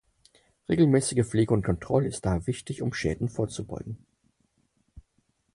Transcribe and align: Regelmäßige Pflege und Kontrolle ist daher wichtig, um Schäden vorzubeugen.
Regelmäßige 0.67 1.23
Pflege 1.23 1.53
und 1.53 1.61
Kontrolle 1.63 2.07
ist 2.07 2.25
daher 2.25 2.47
wichtig, 2.47 2.81
um 2.81 2.91
Schäden 2.91 3.29
vorzubeugen. 3.29 3.99